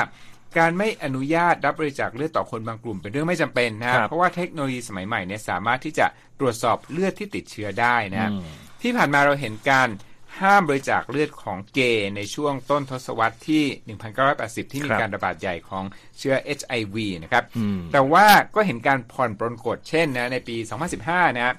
[0.58, 6.08] การไม่อนุญาตรับบริจาคเลือดต่อคนบางกลุ่มเป็นเรื่องไม่จำเป็นนะฮะครับเพราะว่าเทคโนโลยีสมัยใหม่เนี่ยสามารถที่จะ
[6.40, 8.46] ตรวจสอบเลือดที่ติดเชื้อได้นะฮะอืม
[8.82, 9.90] ที่ผ่านมาเราเห็นการ
[10.42, 13.64] ห้ามบริจาคเลือดของเกย์ในช่วงต้นทศวรรษที่
[14.24, 15.84] 1980 ที่มีครับการระบาดใหญ่ของ
[16.18, 20.56] เชื้อ HIV นะครับอืมแต่ว่าก็เห็นการผ่อนปรนกฎเช่นนะในปี
[20.96, 21.56] 2015 นะครับ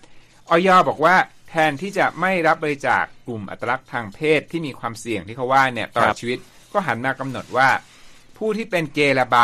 [0.51, 1.17] ออยบอกว่า
[1.49, 6.39] แทนที่จะไม่รับบริจาคกลุ่มอัตลักษณ์ทางเพศที่มีความเสี่ยงที่เขาว่าเนี่ยตลอครัดบชีวิต
[6.73, 7.69] ก็หันมากำหนดว่า
[8.37, 9.39] ผู้ที่เป็นเกย์และไบ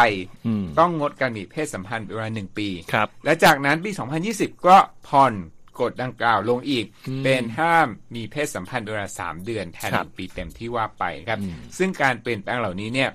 [0.46, 3.90] อืมต้องงดการมีเพศสัมพันธ์เป็นเวลาหนึ่งปีครับและจากนั้นปี
[4.28, 4.76] 2020 ก็
[5.08, 5.32] ผ่อน
[5.80, 13.10] กฎดังกล่าวลงอีกอืมเป็นห้ามมีเพศสัมพันธ์เป็นเวลาสามเดือนแทนคหรับนึ่งปีเต็มที่ว่าไปนะครับอืมซึ่งการเปลี่ยนแปลงเหล่านี้เนี่ย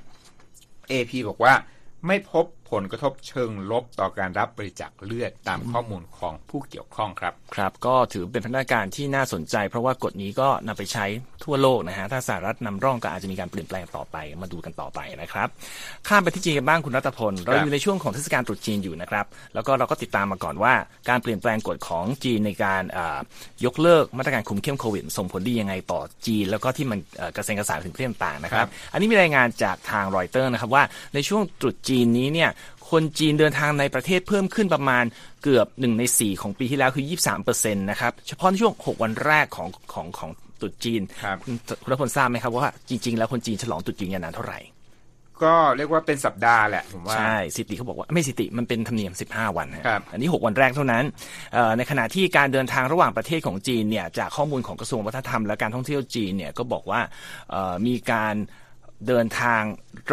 [0.92, 1.54] AP บอกว่า
[2.08, 11.06] ไม่พบ ผลกระทบเชิงลบต่อการรับบริจาคเลือดตามข้อมูลของผู้เกี่ยวข้องครับ ครับ ก็ถือเป็นพัฒนาการที่น่าสนใจ เพราะว่ากฎนี้ก็นำไปใช้
[11.44, 15.48] ทั่วโลกนะฮะ ถ้าสหรัฐนำร่องก็อาจจะมีการเปลี่ยนแปลงต่อไปมาดูกันต่อไปนะครับ
[16.08, 20.74] ข้ามไปที่จีนกันบ้างคุณรัตพล เราอยู่ในช่วงของเทศกาลตรุษจีนอยู่นะครับ แล้วก็เราก็ติดตามมาก่อนว่า
[21.10, 22.84] การเปลี่ยนแปลงกฎของจีนในการ
[23.66, 27.00] ยกเลิกมาตรการคุมเข้มโควิดส่งผลดียังไงต่อจีน แล้วก็ที่มัน
[27.36, 32.50] กระเซ็นกระสายถึงประเทศต่างๆนะครับ อันนี้มีรายงานจากทางรอยเตอร์นะครับว่าในช่วงตรุษจีนนี้เนี่ย
[32.92, 35.06] คนจีนเดินทางในประเทศเพิ่มขึ้นประมาณ
[35.44, 41.02] เกือบหนึ่งในสี่ของปีที่แล้วคือ 23เปอร์เซ็นต์นะครับ เฉพาะในช่วง 6 วันแรกของของของตรุษจีน
[41.44, 44.60] คุณคุณพลทราบไหมครับว่าจริง ๆ แล้วคนจีนฉลองตรุษจีนยาวนานเท่าไหร่
[45.44, 51.04] ก็เรียกว่าเป็นสัปดาห์แหละผมว่า ใช่สิติเขาบอกว่าไม่สิติมันเป็นธรรมเนียม 15 วันครับอันนี้ 6 วันแรกเท่านั้น
[51.78, 57.02] ในขณะที่การเดินทางระหว่างประเทศของจีนเนี่ยจากข้อมูลของกระทรวงวัฒนธรรมและการท่องเที่ยวจีนเนี่ยก็บอกว่า
[57.88, 58.36] มีการ
[59.08, 59.64] เดินทาง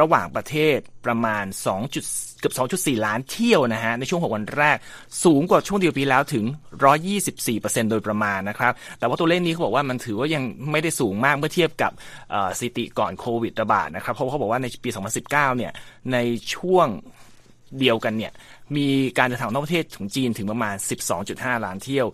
[0.01, 2.05] ระหว่างประเทศประมาณ2จุด
[2.41, 4.77] เกือบ 2.4 ล้านเที่ยวนะฮะ ในช่วง 6 วันแรก
[5.25, 6.45] สูงกว่าช่วงเดียวปีแล้วถึง
[7.19, 11.93] 124%โดยประมาณนะครับ แต่ว่าตัวเลขนี้เขาบอกว่ามันถือว่ายังไม่ได้สูงมากเมื่อเทียบกับ
[12.59, 14.91] สถิติก่อนโควิดระบาดนะครับ เพราะเขาบอกว่าในปี
[15.25, 15.73] 2019 เนี่ย
[16.13, 16.19] ใน
[16.55, 16.89] ช่วง
[17.79, 18.33] เดียวกันเนี่ย
[18.77, 18.87] มี
[19.19, 20.75] การเดินทางนอกประเทศของจีนถึงประมาณ
[21.21, 22.07] 12.5 ล้านเที่ยว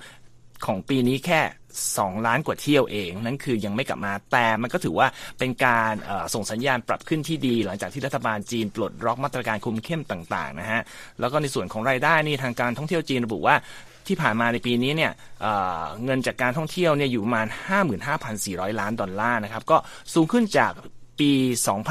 [0.67, 1.41] ของปีนี้แค่
[1.79, 5.93] 2 ล้านกว่าเที่ยวเอง นั่นคือยังไม่กลับมาแต่มันก็ถือว่าเป็นการ
[6.35, 10.81] ส่งสัญญาณปรับขึ้นที่ดี หลังจากที่รัฐบาลจีนปลดล็อกมาตรการคุมเข้มต่างๆนะฮะ
[11.21, 13.57] แล้วก็ในส่วนของรายได้นี่ทางการท่องเที่ยวจีนระบุว่า
[14.07, 17.47] ที่ผ่านมาในปีนี้เนี่ยเเงินจากการท่องเที่ยวเนี่ยอยู่ประมาณ
[18.13, 19.77] 55,400 ล้านดอลลาร์นะครับก็
[20.15, 20.73] สูงขึ้นจาก
[21.21, 21.31] ปี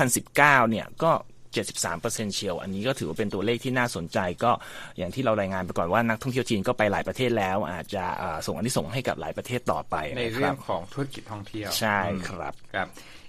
[0.06, 1.12] 2019 เนี่ยก็
[1.56, 4.52] 73%เชียว อันนี้ก็ถือว่าเป็นตัวเลขที่น่าสนใจก็
[4.98, 8.04] อย่างที่เรารายงานไปก่อนว่านักท่องเที่ยวจีนก็ไปหลายประเทศแล้ว อาจจะ
[8.46, 12.88] ส่งอันนี้ส่งให้กับหลายประเทศต่อไปในเรื่องของธุรกิจท่องเที่ยวใช่ครับครับ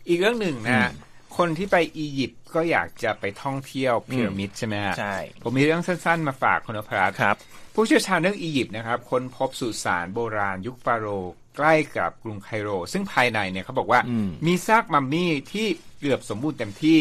[0.09, 0.91] อีกเรื่องหนึ่งนะ
[1.39, 7.37] คนที่ไปอียิปต์ก็อยากจะไปท่องเที่ยวพีระมิดใช่ไหมฮะใช่ผมมีเรื่องสั้นๆมาฝากคุณอภรัตน์ครับ
[7.75, 14.01] ผู้เชี่ยวชาญเรื่องอียิปต์นะครับ ค้นพบสุสานโบราณยุคฟาโรห์ใกล้กับกรุงไคโร ซึ่งภายในเนี่ยเขาบอกว่า
[14.47, 15.67] มีซากมัมมี่ที่
[16.01, 17.01] เกือบสมบูรณ์เต็มที่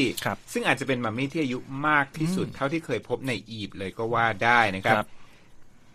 [0.53, 1.57] ซึ่งอาจจะเป็นมัมมี่ที่อายุ
[1.87, 5.05] มากที่สุด เท่าที่เคยพบในอียิปต์เลยก็ว่าได้นะครับ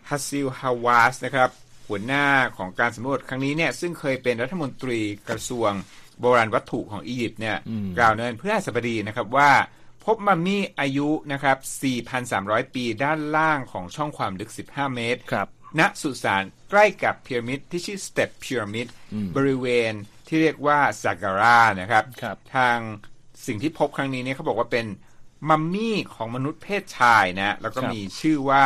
[0.09, 1.49] ฮัสซิลฮาวาสนะครับ
[1.87, 2.25] หัวหน้า
[2.57, 5.71] ของการสำรวจครั้งนี้เนี่ยซึ่งเคยเป็นรัฐมนตรีกระทรวง
[6.19, 7.57] โบราณวัตถุของอียิปต์เนี่ย
[7.97, 9.51] กล่าวในวันพฤหัสบดีนะครับว่า
[10.05, 11.57] พบมัมมี่อายุนะครับ
[12.15, 15.21] 4,300 ปีด้านล่างของช่องความลึก 15 เมตร
[15.79, 18.87] ณสุสานใกล้กับพีระมิดที่ชื่อสเตปพีระมิด
[19.35, 19.93] บริเวณ
[20.27, 22.77] ที่เรียกว่าซาการานะครับรบทาง
[23.45, 24.85] สิ่งที่พบครั้งนี้เนี่ยเขาบอกว่าเป็น
[25.49, 28.65] มัมมี่ของมนุษย์เพศชายนะ แล้วก็มีชื่อว่า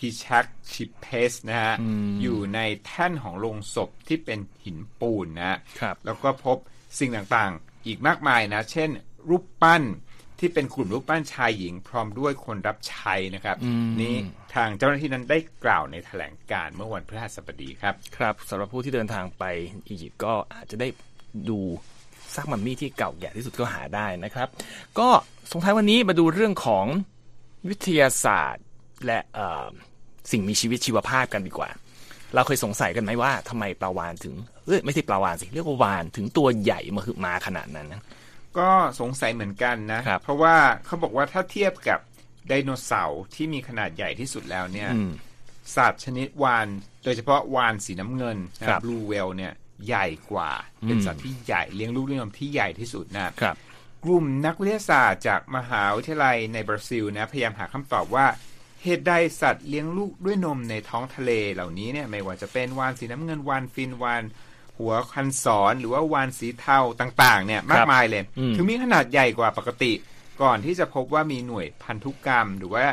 [0.00, 1.74] ฮิชักชิเพสนะฮะ
[2.22, 5.58] อยู่ในแท่นของโลงศพที่เป็นหินปูนนะ
[6.04, 6.56] แล้วก็พบ
[6.98, 8.90] สิ่งต่างๆ อีกมากมายนะ เช่น
[9.28, 9.82] รูปปั้น
[10.38, 13.56] ที่เป็นกลุ่มรูปปั้นชายหญิงพร้อมด้วยคนรับใช้นะครับ
[14.00, 14.14] นี้
[14.54, 19.44] ทางเจ้าหน้าที่นั้นได้กล่าวในแถลงการเมื่อวันพฤหัสบดีครับ ครับสำหรับผู้ที่เดินทางไป
[19.88, 20.88] อียิปต์ก็อาจจะได้
[21.48, 21.58] ดู
[22.34, 24.48] ซากมัมมี่ที่เก่าแก่ที่สุดก็หาได้นะครับ
[24.98, 25.08] ก็
[25.52, 26.86] สงท้ายวันนี้มาดูเรื่องของ
[27.68, 28.64] วิทยาศาสตร์
[29.06, 29.18] และ
[30.30, 31.70] สิ่งมีชีวิตชีวภาพกันดีกว่า
[32.34, 34.34] เราเคยสงสัยกันไหมว่าทำไมปลาวานถึง
[34.66, 38.02] เอ้ยไม่ใช่ปลาวานสิเรียกว่าวานถึงตัวใหญ่มาคือมาขนาดนั้นนะ
[38.58, 42.00] ก็สงสัยเหมือนกันนะ เพราะว่าเขาบอกว่าถ้าเทียบกับ
[42.48, 44.90] ไดโนเสาร์ที่มีขนาดใหญ่ที่สุดแล้วเนี่ย
[45.76, 46.66] สัตว์ชนิดวาฬ
[47.04, 49.52] โดยเฉพาะวาฬสีน้ำเงินนะ blue whale เนี่ย
[49.86, 50.50] ใหญ่กว่า
[50.86, 53.56] เป็นสัตว์ที่ใหญ่เลี้ยงลูกเลี้ยงนมที่ใหญ่ที่สุดนะครับ
[54.04, 58.26] กลุ่มนักวิทยาศาสตร์จากมหาวิทยาลัยในบราซิลนะพยายามหาคำตอบว่า
[58.82, 64.22] เหตุใดสัตว์เลี้ยงลูกด้วยนมในท้องทะเลเหล่านี้เนี่ยไม่ว่าจะเป็นวานสีน้ำเงินวานฟินวาน
[64.78, 68.22] หัวคันศรหรือว่าวานสีเทาต่างๆ เนี่ยมากมายเลย
[68.54, 69.92] ถึงมีขนาดใหญ่กว่าปกติ
[70.42, 72.86] ก่อนที่จะพบว่ามีหน่วยพันธุกรรมหรือว่า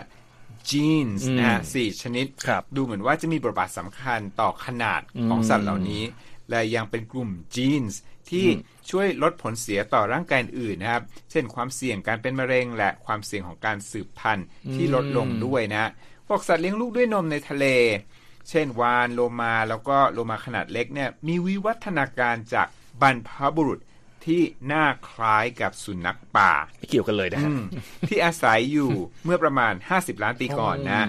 [0.71, 2.25] จีนส์นะฮะสี่ชนิด
[2.75, 6.03] ดูเหมือนว่าจะมีบทบาทสำคัญต่อขนาดของสัตว์เหล่านี้
[6.49, 8.45] และยังเป็นกลุ่มจีนส์ที่
[8.89, 15.91] ช่วยลดผลเสียต่อร่างกายอื่นนะครับ เช่นความเสี่ยงการเป็นมะเร็งและความเสี่ยงของการสืบพันธุ์ที่ลดลงด้วยนะ
[16.27, 17.65] พวกสัตว์เลี้ยงลูกด้วยนมในทะเล
[18.49, 22.67] เช่นวานโลมาแล้วก็โลมาขนาดเล็กเนี่ยมีวิวัฒนาการจาก
[23.01, 23.79] บรรพบุรุษ
[24.25, 27.41] ที่หน้าคล้ายกับสุนัขป่าไม่เกี่ยวกันเลยนะ
[28.07, 28.91] ที่อาศัยอยู่
[29.23, 31.07] เมื่อประมาณ 50 ล้านปีก่อนนะ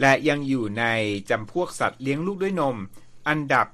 [0.00, 0.84] และยังอยู่ใน
[1.30, 2.76] จำพวกสัตว์เลี้ยงลูกด้วยนม
[3.28, 3.66] อันดับ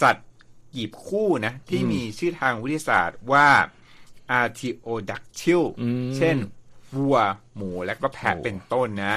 [0.00, 0.28] สัตว์
[0.74, 3.48] กีบคู่นะ ที่มีชื่อทางวิทยาศาสตร์ว่า
[4.40, 5.62] Artiodactyl
[6.16, 6.36] เช่น
[6.96, 7.18] วัว
[7.56, 9.14] หมูและก็แพะเป็นต้นนะ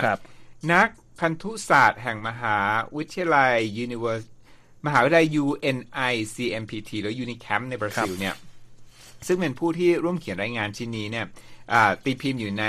[0.73, 2.57] นัก พันธุศาสตร์แห่งมหา
[2.97, 4.25] วิทยาลัย Univers
[4.85, 8.35] มหาวิทยาลัย UNI CMPT หรือ Unicamp ในบราซิลเนี่ย
[9.27, 11.25] ซึ่งเป็นผู้ที่ร่วมเขียนรายงานชิ้นนี้เนี่ย
[12.03, 12.65] ตีพิมพ์อยู่ใน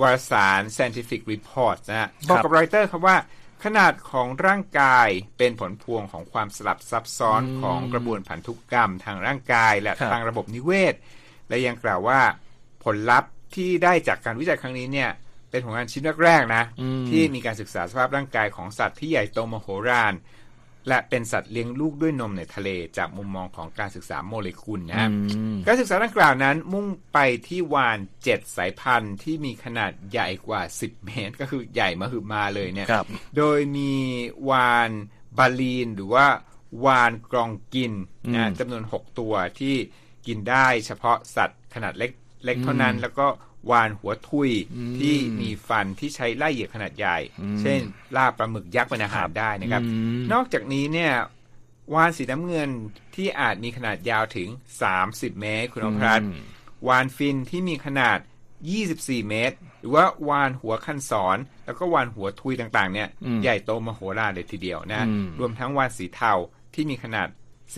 [0.00, 3.16] วารสาร Scientific Report นะฮะบอกกับรอยเตอร์ครับว่า
[3.64, 10.94] ขนาดของร่างกายเป็นผลพวงของความสลับซับซ้อนของกระบวนพันธุกรรมทางร่างกายและทางระบบนิเวศ
[11.48, 12.20] และยังกล่าวว่า
[12.84, 15.10] ผลลัพธ์ที่ได้จากการวิจัยครั้งนี้เนี่ย
[15.52, 16.64] เป็นผลงานชิ้นแรกๆนะ
[17.08, 20.14] ที่มีการศึกษาสภาพร่างกายของสัตว์ที่ใหญ่โตมโหฬาร
[20.88, 25.08] และเป็นสัตว์เลี้ยงลูกด้วยนมในทะเลจากมุมมองของการศึกษาโมเลกุลนะ
[25.66, 32.88] การศึกษาดังกล่าวนั้นมุ่งไปที่วานเจ็ดสายพันธุ์ที่มีขนาดใหญ่กว่า 10 เมตร ก็คือใหญ่มาหือมาเลยเนี่ย
[33.36, 33.92] โดยมี
[34.50, 34.90] วาน
[35.38, 36.26] บาลีนหรือว่า
[36.86, 37.92] วานกรองกิน
[38.34, 39.74] นะจำนวน 6 ตัวที่
[40.26, 42.12] กินได้เฉพาะสัตว์ขนาดเล็ก
[42.44, 43.26] เล็กเท่านั้น แล้วก็
[43.70, 44.50] วานหัวทุย
[44.98, 47.18] ที่มีฟันที่ใช้ไล่เหยียบขนาดใหญ่
[47.60, 47.80] เช่น
[48.16, 49.82] ล่าปลาหมึกยักษ์เป็นอาหารได้นะครับ
[50.32, 51.12] นอกจากนี้เนี่ย
[51.94, 52.70] วานสีน้ำเงิน
[53.14, 54.48] ที่อาจมีขนาดยาวถึง
[54.94, 56.20] 30 เมตร คุณอภรัต
[56.88, 58.18] วานฟินที่มีขนาด
[58.72, 63.08] 24 เมตร หรือว่าวานหัวคันศร แล้วก็วานหัวทุยต่างๆ เนี่ย
[63.42, 65.06] ใหญ่โตมโหฬารเลยทีเดียวนะ
[65.38, 66.32] รวมทั้งวานสีเทา
[66.74, 67.28] ที่มีขนาด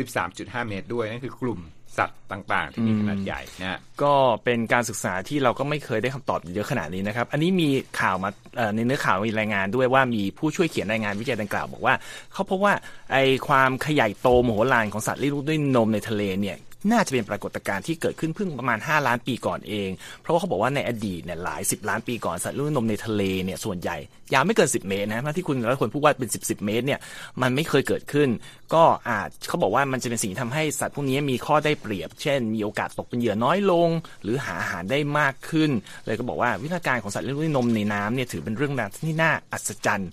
[0.02, 1.60] 13.5 เมตรด้วย นั่นคือกลุ่ม
[1.98, 7.68] สัตว์ต่างๆ ที่มีขนาดใหญ่นะก็เป็นการศึกษาที่เราก็ไม่เคยได้คำตอบเยอะขนาดนี้นะครับ อันนี้มี
[8.00, 8.30] ข่าวมา
[8.74, 11.94] ในเนื้อข่าวมีรายงานด้วยว่ามีผู้ช่วยเขียนรายงานวิจัยดังกล่าวบอกว่า
[12.32, 12.74] เขาพบว่า
[13.12, 13.16] ไอ
[13.48, 16.56] ความขยายโตมโหฬารของสัตว์เลี้ยงลูกด้วยนมในทะเลเนี่ย
[16.92, 23.96] น่าจะเป็นปรากฏการณ์ที่เกิดขึ้นเพิ่งประมาณ 5 ล้านปีก่อนเอง เพราะว่าเขาบอกว่าในอดีตเนี่ยหลาย 10 ล้านปีก่อนสัตว์ลูกนมในทะเลเนี่ยส่วนใหญ่
[24.32, 27.00] ยาวไม่เกิน 10 เมตรนะที่คุณแล้วคนพูดว่าเป็น 10 10 เมตรเนี่ย
[27.42, 28.28] มันไม่เคยเกิดขึ้น
[28.74, 33.88] ก็อาจเขาบอกว่ามันจะเป็นสิ่งที่ทำให้สัตว์พวกนี้มีข้อได้เปรียบ เช่น มีโอกาสตกเป็นเหยื่อน้อยลง
[34.22, 35.70] หรือหาอาหารได้มากขึ้น
[36.06, 38.72] เลยก็บอกว่าวิธีการของสัตว์เลี้ยงลูกนมในน้ำเนี่ยถือเป็นเรื่อง
[39.06, 40.10] ที่น่าอัศจรรย์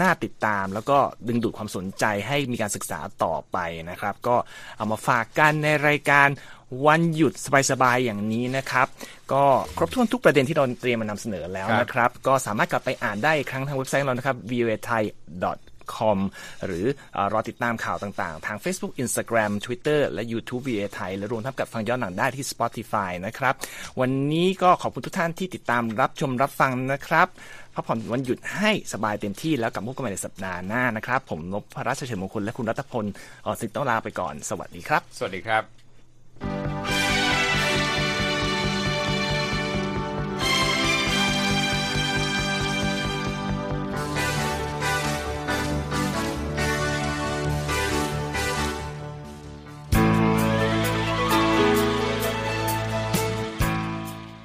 [0.00, 3.58] น่าติดตาม แล้วก็ดึงดูดความสนใจให้มีการศึกษาต่อไป
[3.90, 4.36] นะครับ ก็
[4.76, 6.11] เอามาฝากกันในรายการ
[6.86, 7.32] วันหยุด
[7.70, 8.86] สบายๆอย่างนี้นะครับ
[9.32, 9.44] ก็
[9.76, 15.02] ครบถ้วนทุกประเด็นที่เราเตรียมมานำเสนอแล้วนะครับ ก็สามารถกลับไปอ่านได้อีกครั้งทางเว็บไซต์เรานะครับ voa thai
[15.94, 16.18] com
[16.66, 16.86] หรือ
[17.32, 23.54] รอติดตามข่าวต่างๆ ทาง Facebook Instagram Twitter และ YouTube VA ไทยและรวมทั้งกับฟังย้อนหลังได้ที่ Spotify นะครับ
[24.00, 27.26] วันนี้ก็ขอบคุณทุกท่านที่ติดตามรับชมรับฟังนะครับ
[27.74, 33.04] พักผ่อนวันหยุดให้สบายเต็มที่แล้วกลับพบกันใหม่ในสัปดาห์หน้านะครับ ผมนพพระราชเฉลิมมงคลและคุณรัตพล
[33.46, 35.81] ออสิทธิ์ต้องลาไปก่อน สวัสดีครับ สวัสดีครับ